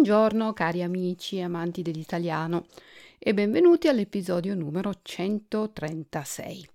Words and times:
Buongiorno 0.00 0.52
cari 0.52 0.84
amici 0.84 1.38
e 1.38 1.42
amanti 1.42 1.82
dell'italiano 1.82 2.66
e 3.18 3.34
benvenuti 3.34 3.88
all'episodio 3.88 4.54
numero 4.54 4.92
136. 5.02 6.68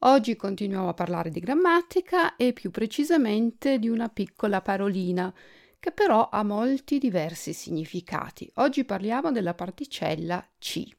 Oggi 0.00 0.34
continuiamo 0.34 0.88
a 0.88 0.92
parlare 0.92 1.30
di 1.30 1.38
grammatica 1.38 2.34
e 2.34 2.52
più 2.52 2.72
precisamente 2.72 3.78
di 3.78 3.88
una 3.88 4.08
piccola 4.08 4.60
parolina 4.60 5.32
che 5.78 5.92
però 5.92 6.30
ha 6.30 6.42
molti 6.42 6.98
diversi 6.98 7.52
significati. 7.52 8.50
Oggi 8.54 8.84
parliamo 8.84 9.30
della 9.30 9.54
particella 9.54 10.44
C. 10.58 10.97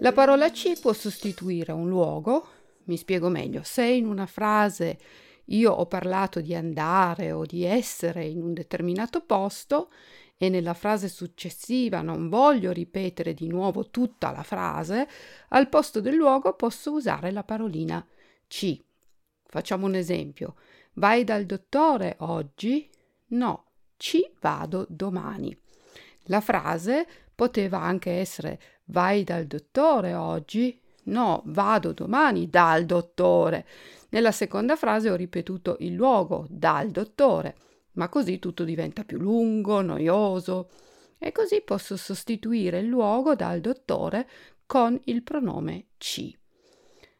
La 0.00 0.12
parola 0.12 0.52
ci 0.52 0.76
può 0.80 0.92
sostituire 0.92 1.72
un 1.72 1.88
luogo. 1.88 2.46
Mi 2.84 2.96
spiego 2.96 3.28
meglio. 3.28 3.62
Se 3.64 3.84
in 3.84 4.06
una 4.06 4.26
frase 4.26 4.98
io 5.46 5.72
ho 5.72 5.86
parlato 5.86 6.40
di 6.40 6.54
andare 6.54 7.32
o 7.32 7.44
di 7.44 7.64
essere 7.64 8.24
in 8.24 8.40
un 8.40 8.52
determinato 8.52 9.22
posto 9.22 9.90
e 10.36 10.48
nella 10.48 10.74
frase 10.74 11.08
successiva 11.08 12.00
non 12.00 12.28
voglio 12.28 12.70
ripetere 12.70 13.34
di 13.34 13.48
nuovo 13.48 13.90
tutta 13.90 14.30
la 14.30 14.44
frase, 14.44 15.08
al 15.48 15.68
posto 15.68 16.00
del 16.00 16.14
luogo 16.14 16.54
posso 16.54 16.92
usare 16.92 17.32
la 17.32 17.42
parolina 17.42 18.06
ci. 18.46 18.80
Facciamo 19.44 19.86
un 19.86 19.96
esempio. 19.96 20.54
Vai 20.94 21.24
dal 21.24 21.44
dottore 21.44 22.14
oggi? 22.20 22.88
No, 23.30 23.64
ci 23.96 24.24
vado 24.40 24.86
domani. 24.88 25.58
La 26.26 26.40
frase 26.40 27.04
poteva 27.34 27.80
anche 27.80 28.12
essere 28.12 28.60
vai 28.88 29.24
dal 29.24 29.46
dottore 29.46 30.14
oggi? 30.14 30.78
No, 31.04 31.42
vado 31.46 31.92
domani 31.92 32.48
dal 32.48 32.84
dottore. 32.84 33.66
Nella 34.10 34.32
seconda 34.32 34.76
frase 34.76 35.10
ho 35.10 35.16
ripetuto 35.16 35.76
il 35.80 35.94
luogo 35.94 36.46
dal 36.48 36.90
dottore, 36.90 37.56
ma 37.92 38.08
così 38.08 38.38
tutto 38.38 38.64
diventa 38.64 39.04
più 39.04 39.18
lungo, 39.18 39.80
noioso. 39.80 40.70
E 41.18 41.32
così 41.32 41.62
posso 41.62 41.96
sostituire 41.96 42.78
il 42.78 42.86
luogo 42.86 43.34
dal 43.34 43.60
dottore 43.60 44.28
con 44.66 45.00
il 45.04 45.22
pronome 45.22 45.86
ci. 45.96 46.36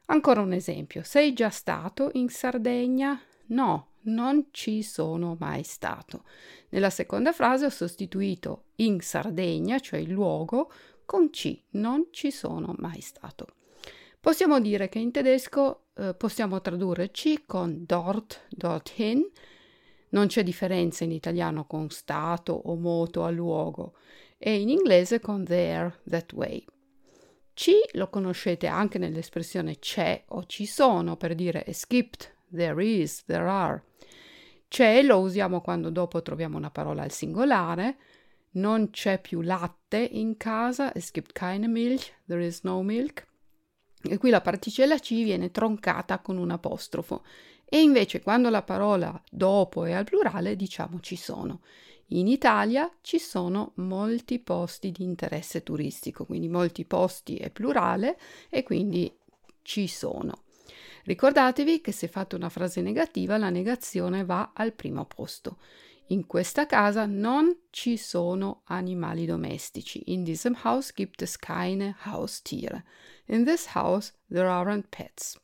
Ancora 0.06 0.41
un 0.41 0.53
esempio. 0.53 1.03
Sei 1.03 1.32
già 1.32 1.50
stato 1.50 2.10
in 2.12 2.28
Sardegna? 2.28 3.20
No, 3.47 3.88
non 4.03 4.48
ci 4.53 4.82
sono 4.82 5.36
mai 5.38 5.62
stato. 5.62 6.25
Nella 6.70 6.91
seconda 6.91 7.32
frase 7.32 7.66
ho 7.66 7.70
sostituito 7.70 8.64
in 8.77 9.00
Sardegna, 9.00 9.78
cioè 9.80 9.98
il 9.98 10.10
luogo, 10.10 10.70
con 11.09 11.33
ci, 11.33 11.64
non 11.70 12.09
ci 12.11 12.31
sono 12.31 12.75
mai 12.77 13.01
stato. 13.01 13.47
Possiamo 14.20 14.61
dire 14.61 14.91
che 14.91 14.98
in 14.98 15.11
tedesco 15.11 15.87
eh, 15.97 16.12
possiamo 16.12 16.61
tradurre 16.61 17.12
ci 17.12 17.45
con 17.47 17.84
dort, 17.87 18.45
dorthin, 18.50 19.27
non 20.11 20.27
c'è 20.27 20.42
differenza 20.42 21.05
in 21.05 21.12
italiano 21.12 21.65
con 21.65 21.89
stato 21.89 22.53
o 22.53 22.77
moto 22.77 23.25
a 23.25 23.31
luogo 23.31 23.95
e 24.37 24.61
in 24.61 24.69
inglese 24.69 25.19
con 25.19 25.47
there, 25.47 26.00
that 26.11 26.31
way. 26.34 26.62
Ci 27.55 27.72
lo 27.93 28.11
conoscete 28.11 28.67
anche 28.67 28.98
nell'espressione 28.98 29.78
c'è 29.78 30.25
o 30.28 30.45
ci 30.45 30.67
sono 30.67 31.17
per 31.17 31.34
dire 31.34 31.65
gibt, 31.89 32.37
there 32.55 32.84
is, 32.84 33.25
there 33.25 33.48
are. 33.48 33.83
C'è 34.69 35.00
lo 35.03 35.20
usiamo 35.20 35.62
quando 35.62 35.89
dopo 35.89 36.20
troviamo 36.20 36.59
una 36.59 36.70
parola 36.70 37.03
al 37.03 37.12
singolare, 37.12 37.97
non 38.52 38.91
c'è 38.91 39.20
più 39.20 39.41
latte 39.41 39.98
in 39.98 40.36
casa, 40.36 40.94
es 40.94 41.10
gibt 41.10 41.32
keine 41.32 41.68
Milch, 41.68 42.12
there 42.27 42.44
is 42.44 42.62
no 42.62 42.82
milk. 42.82 43.27
E 44.02 44.16
qui 44.16 44.30
la 44.30 44.41
particella 44.41 44.98
C 44.98 45.22
viene 45.24 45.50
troncata 45.50 46.20
con 46.20 46.36
un 46.36 46.50
apostrofo. 46.50 47.25
E 47.64 47.81
invece 47.81 48.22
quando 48.22 48.48
la 48.48 48.62
parola 48.62 49.20
dopo 49.31 49.84
è 49.84 49.92
al 49.92 50.04
plurale 50.04 50.56
diciamo 50.56 51.00
ci 51.00 51.16
sono. 51.16 51.60
In 52.12 52.26
Italia 52.26 52.91
ci 53.03 53.19
sono 53.19 53.72
molti 53.76 54.38
posti 54.38 54.91
di 54.92 55.03
interesse 55.03 55.62
turistico, 55.62 56.25
quindi 56.25 56.48
molti 56.48 56.87
posti 56.87 57.37
è 57.37 57.50
plurale 57.50 58.19
e 58.48 58.62
quindi 58.62 59.14
ci 59.60 59.87
sono. 59.87 60.44
Ricordatevi 61.04 61.82
che 61.82 61.92
se 61.92 62.08
fate 62.08 62.34
una 62.34 62.48
frase 62.48 62.81
negativa 62.81 63.37
la 63.37 63.50
negazione 63.50 64.25
va 64.25 64.53
al 64.54 64.72
primo 64.72 65.04
posto. 65.04 65.58
In 66.10 66.26
questa 66.26 66.64
casa 66.64 67.04
non 67.04 67.54
ci 67.69 67.98
sono 67.98 68.62
animali 68.64 69.26
domestici. 69.26 70.10
In 70.12 70.24
diesem 70.24 70.56
Haus 70.62 70.94
gibt 70.94 71.20
es 71.20 71.36
keine 71.36 71.96
Haustiere. 72.04 72.84
In 73.26 73.44
this 73.44 73.74
house 73.74 74.14
there 74.30 74.48
aren't 74.48 74.86
pets. 74.88 75.38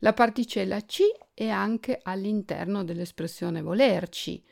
La 0.00 0.12
particella 0.12 0.84
ci 0.86 1.04
è 1.32 1.48
anche 1.48 2.00
all'interno 2.02 2.82
dell'espressione 2.82 3.62
volerci. 3.62 4.42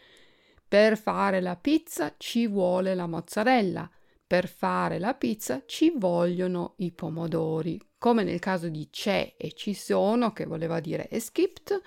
Per 0.69 0.97
fare 0.97 1.41
la 1.41 1.57
pizza 1.57 2.15
ci 2.17 2.47
vuole 2.47 2.95
la 2.95 3.09
mozzarella. 3.09 3.91
Per 4.25 4.47
fare 4.47 5.01
la 5.01 5.15
pizza 5.15 5.65
ci 5.67 5.93
vogliono 5.97 6.75
i 6.77 6.93
pomodori. 6.93 7.81
Come 7.99 8.23
nel 8.23 8.39
caso 8.39 8.69
di 8.69 8.89
c'è 8.89 9.35
e 9.37 9.53
ci 9.53 9.75
sono, 9.75 10.33
che 10.33 10.45
voleva 10.45 10.79
dire 10.79 11.09
es 11.11 11.33
gibt, 11.33 11.81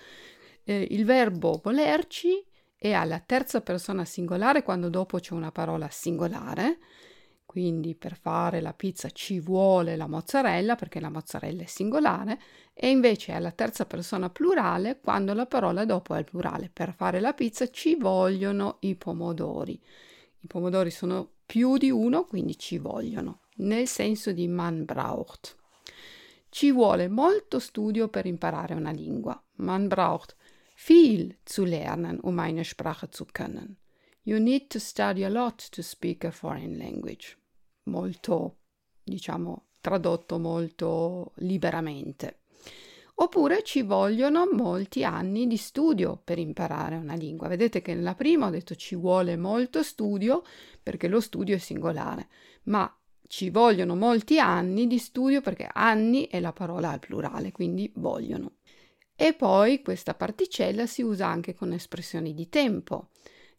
eh, 0.66 0.88
il 0.90 1.06
verbo 1.06 1.62
volerci 1.64 2.50
e 2.84 2.94
alla 2.94 3.20
terza 3.20 3.62
persona 3.62 4.06
singolare 4.06 4.64
quando 4.64 4.90
dopo 4.90 5.20
c'è 5.20 5.34
una 5.34 5.52
parola 5.52 5.88
singolare. 5.92 6.80
Quindi 7.46 7.94
per 7.94 8.18
fare 8.18 8.60
la 8.60 8.74
pizza 8.74 9.12
ci 9.12 9.40
vuole 9.40 9.96
la 9.96 10.08
mozzarella 10.08 10.76
perché 10.76 11.00
la 11.00 11.12
mozzarella 11.12 11.62
è 11.62 11.68
singolare 11.68 12.42
e 12.74 12.90
invece 12.90 13.34
alla 13.34 13.52
terza 13.52 13.86
persona 13.86 14.32
plurale 14.32 15.00
quando 15.00 15.36
la 15.36 15.46
parola 15.46 15.86
dopo 15.86 16.16
è 16.16 16.18
il 16.18 16.24
plurale. 16.24 16.72
Per 16.74 16.96
fare 16.96 17.20
la 17.20 17.34
pizza 17.34 17.70
ci 17.70 17.94
vogliono 17.94 18.78
i 18.80 18.96
pomodori. 18.96 19.80
I 20.40 20.48
pomodori 20.48 20.90
sono 20.90 21.34
più 21.46 21.78
di 21.78 21.92
uno, 21.92 22.24
quindi 22.24 22.58
ci 22.58 22.80
vogliono, 22.80 23.42
nel 23.58 23.86
senso 23.86 24.32
di 24.32 24.48
man 24.48 24.86
braucht. 24.86 25.56
Ci 26.50 26.72
vuole 26.72 27.08
molto 27.08 27.60
studio 27.60 28.08
per 28.08 28.26
imparare 28.26 28.74
una 28.74 28.92
lingua. 28.92 29.40
Man 29.58 29.88
braucht 29.88 30.36
viel 30.84 31.38
zu 31.44 31.64
lernen, 31.64 32.20
um 32.22 32.40
eine 32.40 32.64
Sprache 32.64 33.10
zu 33.10 33.26
können. 33.26 33.78
You 34.24 34.40
need 34.40 34.70
to 34.70 34.80
study 34.80 35.24
a 35.24 35.30
lot 35.30 35.70
to 35.72 35.84
speak 35.84 36.24
a 36.24 36.32
foreign 36.32 36.78
language. 36.78 37.38
Molto, 37.84 38.58
diciamo, 39.04 39.68
tradotto 39.80 40.40
molto 40.40 41.34
liberamente. 41.36 42.40
Oppure 43.16 43.62
ci 43.62 43.84
vogliono 43.84 44.48
molti 44.52 45.04
anni 45.04 45.46
di 45.46 45.58
studio 45.58 46.20
per 46.24 46.40
imparare 46.40 46.96
una 46.96 47.14
lingua. 47.14 47.48
Vedete 47.48 47.84
che 47.84 47.94
nella 47.94 48.16
prima 48.16 48.48
ho 48.48 48.50
detto 48.50 48.74
ci 48.74 48.96
vuole 48.96 49.38
molto 49.38 49.84
studio 49.84 50.42
perché 50.82 51.08
lo 51.08 51.20
studio 51.20 51.56
è 51.56 51.60
singolare, 51.60 52.28
ma 52.64 52.92
ci 53.28 53.52
vogliono 53.52 53.96
molti 53.96 54.40
anni 54.40 54.88
di 54.88 54.98
studio 54.98 55.42
perché 55.42 55.70
anni 55.72 56.28
è 56.28 56.40
la 56.40 56.54
parola 56.54 56.90
al 56.90 57.00
plurale, 57.00 57.52
quindi 57.52 57.92
vogliono. 57.96 58.54
E 59.24 59.34
poi 59.34 59.84
questa 59.84 60.16
particella 60.16 60.88
si 60.88 61.04
usa 61.04 61.28
anche 61.28 61.54
con 61.54 61.74
espressioni 61.74 62.34
di 62.34 62.50
tempo. 62.50 63.10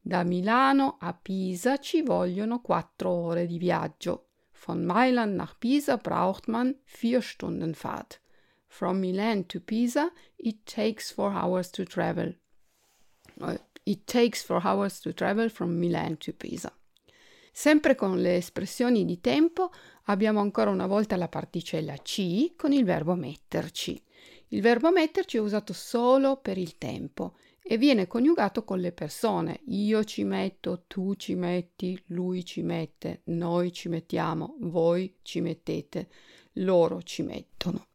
Da 0.00 0.24
Milano 0.24 0.96
a 0.98 1.14
Pisa 1.14 1.76
ci 1.76 2.02
vogliono 2.02 2.60
quattro 2.60 3.10
ore 3.10 3.46
di 3.46 3.58
viaggio. 3.58 4.30
Von 4.66 4.82
Mailand 4.82 5.36
nach 5.36 5.56
Pisa 5.58 5.98
braucht 5.98 6.48
man 6.48 6.76
vier 6.82 7.22
Stunden 7.22 7.74
Fahrt. 7.74 8.20
From 8.66 8.98
Milan 8.98 9.46
to 9.46 9.60
Pisa 9.60 10.10
it 10.34 10.64
takes 10.64 11.12
four 11.12 11.30
hours 11.30 11.70
to 11.70 11.84
travel. 11.84 12.34
Uh, 13.38 13.56
it 13.84 14.04
takes 14.04 14.42
four 14.42 14.60
hours 14.66 14.98
to 14.98 15.14
travel 15.14 15.48
from 15.48 15.78
Milan 15.78 16.16
to 16.18 16.32
Pisa. 16.32 16.76
Sempre 17.52 17.94
con 17.94 18.20
le 18.20 18.34
espressioni 18.34 19.04
di 19.04 19.20
tempo 19.20 19.70
abbiamo 20.06 20.40
ancora 20.40 20.70
una 20.70 20.86
volta 20.86 21.14
la 21.14 21.28
particella 21.28 21.98
ci 21.98 22.54
con 22.56 22.72
il 22.72 22.82
verbo 22.82 23.14
metterci. 23.14 24.02
Il 24.52 24.60
verbo 24.60 24.92
metterci 24.92 25.38
è 25.38 25.40
usato 25.40 25.72
solo 25.72 26.36
per 26.36 26.58
il 26.58 26.76
tempo 26.76 27.36
e 27.62 27.78
viene 27.78 28.06
coniugato 28.06 28.64
con 28.64 28.80
le 28.80 28.92
persone. 28.92 29.60
Io 29.68 30.04
ci 30.04 30.24
metto, 30.24 30.84
tu 30.86 31.14
ci 31.14 31.34
metti, 31.34 31.98
lui 32.08 32.44
ci 32.44 32.60
mette, 32.60 33.22
noi 33.24 33.72
ci 33.72 33.88
mettiamo, 33.88 34.56
voi 34.60 35.16
ci 35.22 35.40
mettete, 35.40 36.10
loro 36.56 37.02
ci 37.02 37.22
mettono. 37.22 37.86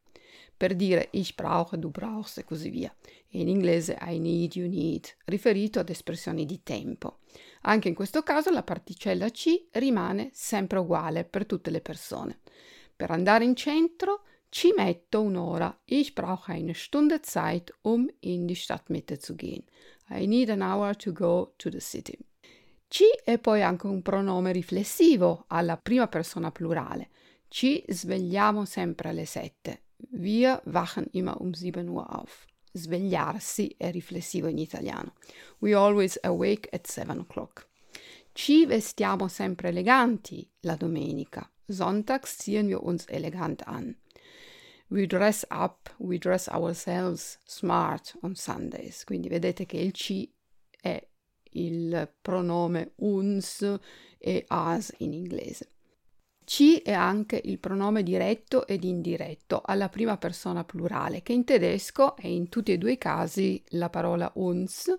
Per 0.57 0.75
dire 0.75 1.09
ich 1.11 1.35
brauche, 1.35 1.77
du 1.77 1.91
brauchst 1.91 2.39
e 2.39 2.43
così 2.43 2.71
via. 2.71 2.91
In 3.33 3.49
inglese 3.49 3.95
I 4.01 4.17
need, 4.17 4.55
you 4.55 4.67
need, 4.67 5.05
riferito 5.25 5.77
ad 5.77 5.89
espressioni 5.89 6.43
di 6.47 6.63
tempo. 6.63 7.19
Anche 7.61 7.87
in 7.87 7.93
questo 7.93 8.23
caso 8.23 8.49
la 8.49 8.63
particella 8.63 9.29
ci 9.29 9.67
rimane 9.73 10.31
sempre 10.33 10.79
uguale 10.79 11.23
per 11.23 11.45
tutte 11.45 11.69
le 11.69 11.81
persone. 11.81 12.39
Per 12.95 13.11
andare 13.11 13.43
in 13.43 13.55
centro 13.55 14.23
ci 14.49 14.73
metto 14.75 15.21
un'ora. 15.21 15.81
Ich 15.85 16.13
brauche 16.13 16.53
eine 16.53 16.73
Stunde 16.73 17.21
Zeit, 17.21 17.73
um 17.81 18.09
in 18.21 18.47
die 18.47 18.55
Stadtmitte 18.55 19.19
zu 19.19 19.35
gehen. 19.35 19.63
I 20.09 20.25
need 20.25 20.49
an 20.49 20.61
hour 20.61 20.95
to 20.95 21.11
go 21.11 21.53
to 21.57 21.69
the 21.69 21.79
city. 21.79 22.17
Ci 22.87 23.05
è 23.23 23.37
poi 23.37 23.61
anche 23.61 23.87
un 23.87 24.01
pronome 24.01 24.53
riflessivo 24.53 25.43
alla 25.47 25.77
prima 25.77 26.07
persona 26.07 26.51
plurale. 26.51 27.09
Ci 27.49 27.83
svegliamo 27.87 28.65
sempre 28.65 29.09
alle 29.09 29.25
sette. 29.25 29.83
Wir 30.11 30.61
wachen 30.65 31.07
immer 31.11 31.41
um 31.41 31.53
7 31.53 31.87
Uhr 31.87 32.05
auf. 32.09 32.45
Svegliarsi 32.71 33.75
è 33.77 33.91
riflessivo 33.91 34.47
in 34.47 34.57
italiano. 34.57 35.15
We 35.59 35.73
always 35.73 36.17
awake 36.21 36.69
at 36.71 36.87
7 36.87 37.19
o'clock. 37.19 37.67
Ci 38.31 38.65
vestiamo 38.65 39.27
sempre 39.27 39.69
eleganti 39.69 40.49
la 40.61 40.75
domenica. 40.75 41.49
Sonntags 41.67 42.37
ziehen 42.37 42.67
wir 42.67 42.83
uns 42.83 43.05
elegant 43.07 43.65
an. 43.65 43.97
We 44.89 45.05
dress 45.05 45.45
up, 45.49 45.89
we 45.97 46.17
dress 46.17 46.47
ourselves 46.47 47.39
smart 47.45 48.17
on 48.21 48.35
Sundays. 48.35 49.03
Quindi 49.03 49.27
vedete 49.27 49.65
che 49.65 49.77
il 49.77 49.91
ci 49.91 50.31
è 50.79 51.05
il 51.51 52.09
pronome 52.21 52.93
uns 52.97 53.79
e 54.17 54.45
as 54.47 54.93
in 54.99 55.11
inglese. 55.11 55.71
Ci 56.45 56.77
è 56.77 56.93
anche 56.93 57.41
il 57.43 57.59
pronome 57.59 58.03
diretto 58.03 58.65
ed 58.65 58.85
indiretto 58.85 59.61
alla 59.65 59.89
prima 59.89 60.17
persona 60.17 60.63
plurale, 60.63 61.21
che 61.21 61.33
in 61.33 61.43
tedesco 61.43 62.15
è 62.15 62.27
in 62.27 62.47
tutti 62.47 62.71
e 62.71 62.77
due 62.77 62.93
i 62.93 62.97
casi 62.97 63.61
la 63.71 63.89
parola 63.89 64.31
uns 64.35 64.95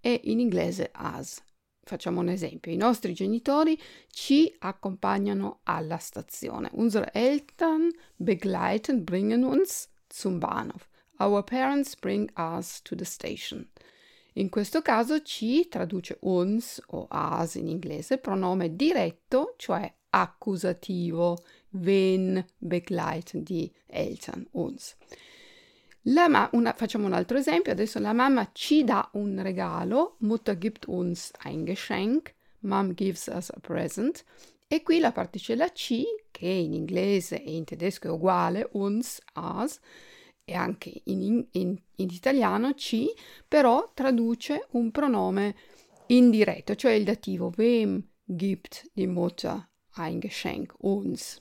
e 0.00 0.20
in 0.24 0.38
inglese 0.38 0.90
as. 0.92 1.42
Facciamo 1.84 2.20
un 2.20 2.28
esempio. 2.28 2.70
I 2.70 2.76
nostri 2.76 3.12
genitori 3.12 3.78
ci 4.08 4.54
accompagnano 4.60 5.60
alla 5.64 5.98
stazione. 5.98 6.70
Unsere 6.74 7.10
Eltern 7.12 7.90
begleiten, 8.14 9.02
bringen 9.02 9.42
uns 9.42 9.88
zum 10.06 10.38
Bahnhof. 10.38 10.88
Our 11.18 11.42
parents 11.42 11.96
bring 11.96 12.30
us 12.36 12.80
to 12.82 12.94
the 12.94 13.04
station. 13.04 13.68
In 14.34 14.48
questo 14.48 14.80
caso 14.80 15.22
ci 15.22 15.68
traduce 15.68 16.16
uns 16.20 16.80
o 16.86 17.06
as 17.10 17.56
in 17.56 17.68
inglese, 17.68 18.18
pronome 18.18 18.76
diretto, 18.76 19.54
cioè 19.58 19.92
accusativo, 20.10 21.36
wen 21.70 22.44
begleiten 22.58 23.42
die 23.42 23.70
Eltern 23.86 24.46
uns. 24.52 24.96
Una, 26.04 26.74
facciamo 26.76 27.06
un 27.06 27.12
altro 27.12 27.38
esempio, 27.38 27.70
adesso 27.70 28.00
la 28.00 28.12
mamma 28.12 28.50
ci 28.52 28.82
dà 28.82 29.08
un 29.12 29.40
regalo, 29.40 30.16
Mutter 30.20 30.58
gibt 30.58 30.88
uns 30.88 31.30
ein 31.44 31.64
Geschenk, 31.64 32.34
Mom 32.60 32.94
gives 32.94 33.30
us 33.32 33.50
a 33.50 33.60
present, 33.60 34.24
e 34.66 34.82
qui 34.82 34.98
la 34.98 35.12
particella 35.12 35.70
ci, 35.70 36.04
che 36.32 36.48
in 36.48 36.72
inglese 36.72 37.44
e 37.44 37.54
in 37.54 37.64
tedesco 37.64 38.08
è 38.08 38.10
uguale, 38.10 38.68
uns, 38.72 39.20
as, 39.34 39.78
e 40.44 40.54
anche 40.54 40.92
in, 41.04 41.46
in, 41.52 41.78
in 41.96 42.08
italiano 42.10 42.74
ci, 42.74 43.08
però 43.46 43.92
traduce 43.94 44.66
un 44.70 44.90
pronome 44.90 45.54
indiretto, 46.06 46.74
cioè 46.74 46.92
il 46.92 47.04
dativo. 47.04 47.52
Wem 47.56 48.02
gibt 48.24 48.90
die 48.92 49.06
Mutter 49.06 49.70
ein 49.96 50.18
Geschenk, 50.18 50.74
uns. 50.78 51.40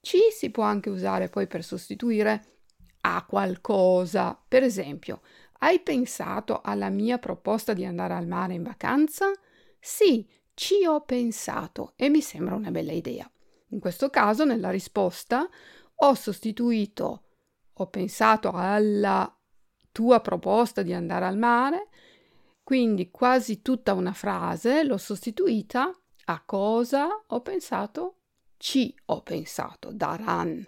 Ci 0.00 0.18
si 0.30 0.50
può 0.50 0.62
anche 0.62 0.88
usare 0.88 1.28
poi 1.28 1.46
per 1.46 1.62
sostituire 1.62 2.59
a 3.00 3.24
qualcosa. 3.24 4.38
Per 4.46 4.62
esempio, 4.62 5.20
hai 5.60 5.80
pensato 5.80 6.60
alla 6.62 6.88
mia 6.88 7.18
proposta 7.18 7.72
di 7.72 7.84
andare 7.84 8.14
al 8.14 8.26
mare 8.26 8.54
in 8.54 8.62
vacanza? 8.62 9.30
Sì, 9.78 10.28
ci 10.54 10.84
ho 10.86 11.00
pensato 11.02 11.92
e 11.96 12.08
mi 12.08 12.20
sembra 12.20 12.54
una 12.54 12.70
bella 12.70 12.92
idea. 12.92 13.30
In 13.68 13.80
questo 13.80 14.10
caso, 14.10 14.44
nella 14.44 14.70
risposta, 14.70 15.48
ho 16.02 16.14
sostituito, 16.14 17.24
ho 17.72 17.86
pensato 17.88 18.50
alla 18.52 19.32
tua 19.92 20.20
proposta 20.20 20.82
di 20.82 20.92
andare 20.92 21.26
al 21.26 21.36
mare, 21.36 21.88
quindi 22.62 23.10
quasi 23.10 23.62
tutta 23.62 23.94
una 23.94 24.12
frase 24.12 24.84
l'ho 24.84 24.98
sostituita 24.98 25.90
a 26.26 26.42
cosa 26.44 27.08
ho 27.26 27.40
pensato? 27.40 28.18
Ci 28.56 28.94
ho 29.06 29.22
pensato, 29.22 29.92
daran. 29.92 30.64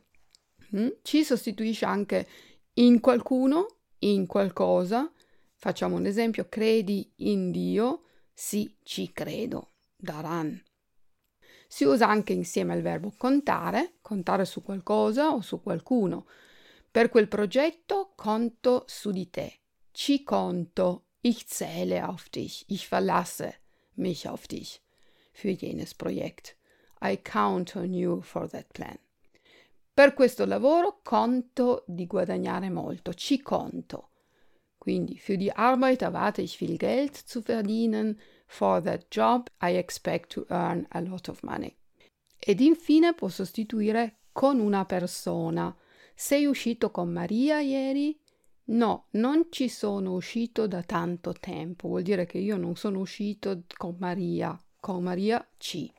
Mm? 0.76 0.88
Ci 1.02 1.24
sostituisce 1.24 1.84
anche 1.84 2.26
in 2.74 3.00
qualcuno, 3.00 3.66
in 4.00 4.26
qualcosa. 4.26 5.10
Facciamo 5.54 5.96
un 5.96 6.06
esempio, 6.06 6.48
credi 6.48 7.12
in 7.16 7.50
Dio? 7.50 8.04
Sì, 8.32 8.76
ci 8.82 9.12
credo, 9.12 9.72
daran. 9.96 10.60
Si 11.68 11.84
usa 11.84 12.08
anche 12.08 12.32
insieme 12.32 12.72
al 12.72 12.82
verbo 12.82 13.14
contare, 13.16 13.94
contare 14.02 14.44
su 14.44 14.62
qualcosa 14.62 15.32
o 15.32 15.40
su 15.40 15.62
qualcuno. 15.62 16.26
Per 16.90 17.08
quel 17.08 17.28
progetto 17.28 18.12
conto 18.14 18.84
su 18.86 19.10
di 19.10 19.30
te. 19.30 19.60
Ci 19.90 20.22
conto. 20.22 21.06
Ich 21.20 21.46
zähle 21.46 22.02
auf 22.02 22.28
dich. 22.30 22.64
Ich 22.66 22.88
verlasse 22.88 23.60
mich 23.94 24.26
auf 24.26 24.46
dich 24.46 24.82
für 25.32 25.50
jenes 25.50 25.94
Projekt. 25.94 26.56
I 27.00 27.16
count 27.16 27.76
on 27.76 27.94
you 27.94 28.20
for 28.20 28.48
that 28.48 28.72
plan. 28.72 28.98
Per 29.94 30.14
questo 30.14 30.46
lavoro 30.46 31.00
conto 31.02 31.84
di 31.86 32.06
guadagnare 32.06 32.70
molto, 32.70 33.12
ci 33.12 33.42
conto. 33.42 34.08
Quindi 34.78 35.18
für 35.18 35.36
die 35.36 35.52
Arbeit 35.52 36.02
erwarte 36.02 36.42
ich 36.42 36.56
viel 36.56 36.76
Geld 36.76 37.14
zu 37.14 37.42
verdienen. 37.42 38.18
For 38.46 38.82
that 38.82 39.06
job 39.10 39.48
I 39.60 39.76
expect 39.76 40.32
to 40.32 40.46
earn 40.48 40.86
a 40.90 41.00
lot 41.00 41.28
of 41.28 41.42
money. 41.42 41.76
Ed 42.38 42.60
infine 42.60 43.12
può 43.14 43.28
sostituire 43.28 44.22
con 44.32 44.60
una 44.60 44.84
persona. 44.84 45.76
Sei 46.14 46.46
uscito 46.46 46.90
con 46.90 47.10
Maria 47.10 47.60
ieri? 47.60 48.18
No, 48.64 49.06
non 49.10 49.48
ci 49.50 49.68
sono 49.68 50.14
uscito 50.14 50.66
da 50.66 50.82
tanto 50.82 51.32
tempo. 51.32 51.88
Vuol 51.88 52.02
dire 52.02 52.26
che 52.26 52.38
io 52.38 52.56
non 52.56 52.76
sono 52.76 52.98
uscito 52.98 53.62
con 53.76 53.96
Maria 53.98 54.58
con 54.82 55.04
Maria 55.04 55.46
Chi. 55.58 55.92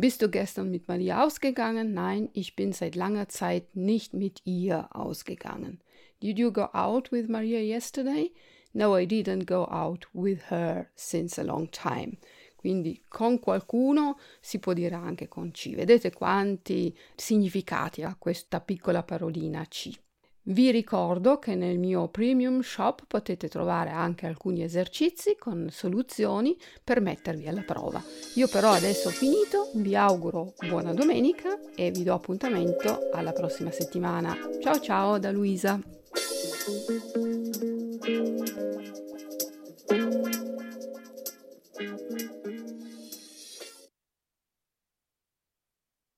Bist 0.00 0.22
du 0.22 0.30
gestern 0.30 0.70
mit 0.70 0.88
Maria 0.88 1.22
ausgegangen? 1.22 1.92
Nein, 1.92 2.30
ich 2.32 2.56
bin 2.56 2.72
seit 2.72 2.94
langer 2.94 3.28
Zeit 3.28 3.76
nicht 3.76 4.14
mit 4.14 4.40
ihr 4.44 4.88
ausgegangen. 4.96 5.82
Did 6.22 6.38
you 6.38 6.50
go 6.50 6.70
out 6.72 7.12
with 7.12 7.28
Maria 7.28 7.60
yesterday? 7.60 8.32
No, 8.72 8.96
I 8.96 9.06
didn't 9.06 9.44
go 9.44 9.66
out 9.70 10.08
with 10.14 10.50
her 10.50 10.86
since 10.94 11.38
a 11.38 11.44
long 11.44 11.70
time. 11.70 12.16
Quindi 12.56 13.02
con 13.10 13.40
qualcuno 13.40 14.16
si 14.40 14.58
può 14.58 14.72
dire 14.72 14.94
anche 14.94 15.28
con 15.28 15.50
C. 15.52 15.74
Vedete 15.74 16.14
quanti 16.14 16.96
significati 17.14 18.02
ha 18.02 18.16
questa 18.18 18.62
piccola 18.62 19.02
parolina 19.02 19.66
C. 19.66 19.90
Vi 20.42 20.70
ricordo 20.70 21.38
che 21.38 21.54
nel 21.54 21.78
mio 21.78 22.08
premium 22.08 22.62
shop 22.62 23.04
potete 23.06 23.48
trovare 23.48 23.90
anche 23.90 24.26
alcuni 24.26 24.62
esercizi 24.62 25.36
con 25.38 25.68
soluzioni 25.70 26.56
per 26.82 27.00
mettervi 27.00 27.46
alla 27.46 27.62
prova. 27.62 28.02
Io 28.36 28.48
però 28.48 28.70
adesso 28.70 29.08
ho 29.08 29.12
finito, 29.12 29.70
vi 29.74 29.94
auguro 29.94 30.54
buona 30.66 30.94
domenica 30.94 31.58
e 31.74 31.90
vi 31.90 32.04
do 32.04 32.14
appuntamento 32.14 33.10
alla 33.12 33.32
prossima 33.32 33.70
settimana. 33.70 34.34
Ciao 34.60 34.80
ciao 34.80 35.18
da 35.18 35.30
Luisa. 35.30 35.78